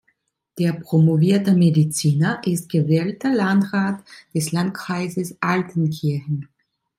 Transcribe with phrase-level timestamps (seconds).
[0.57, 4.01] Der promovierte Mediziner ist gewählter Landrat
[4.33, 6.49] des Landkreises Altenkirchen.